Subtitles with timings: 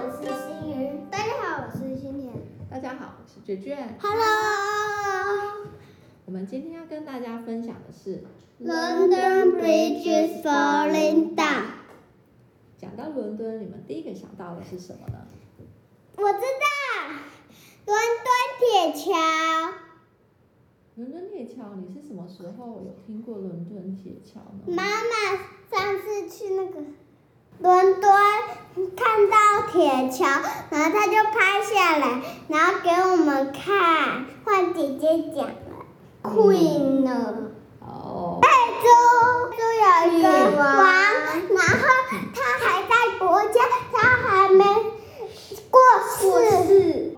[0.00, 0.28] 我是，
[1.10, 2.30] 大家好，我是星田，
[2.70, 3.98] 大家好，我是卷卷。
[4.00, 5.66] Hello，
[6.24, 8.22] 我们今天要跟大家分享的是
[8.64, 11.62] 《London Bridge Is Falling Down》。
[12.76, 15.18] 讲到伦敦，你们第一个想到的是什么呢？
[16.16, 17.08] 我知道，
[17.86, 18.28] 伦敦
[18.60, 19.10] 铁桥。
[20.94, 24.76] 伦敦铁桥，你是什么时候有听过伦敦铁桥呢？
[24.76, 25.10] 妈妈
[25.68, 26.84] 上次去那个。
[27.60, 28.08] 伦敦
[28.96, 29.36] 看到
[29.72, 30.24] 铁桥，
[30.70, 34.26] 然后他就拍下来，然后给我们看。
[34.44, 35.52] 换姐姐讲了
[36.22, 37.34] ，Queen 呢？
[37.80, 38.48] 哦，泰
[38.80, 38.86] 州
[39.56, 41.82] 就有一个王，然后
[42.32, 43.60] 他还在国家，
[43.92, 44.64] 他还没
[45.68, 45.80] 过
[46.16, 47.14] 世。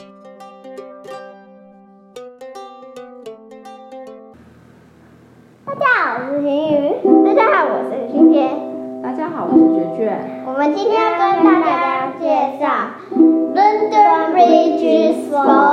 [5.67, 6.43] 大家好，我是
[7.03, 7.20] 晴雨。
[9.43, 10.45] 我是卷卷。
[10.47, 12.65] 我们今天要跟大家介绍
[13.55, 15.70] London Bridge is falling down。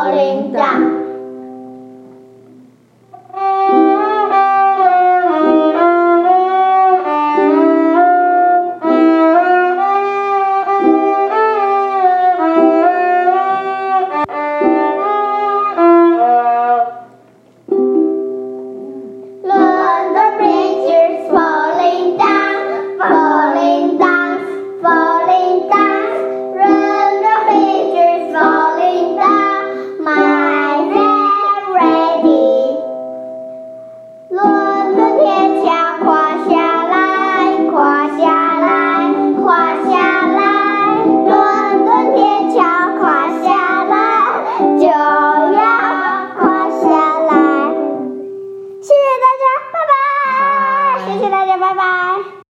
[51.07, 52.46] 谢谢大家拜拜。